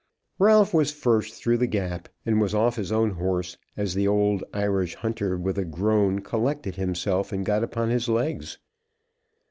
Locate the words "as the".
3.77-4.07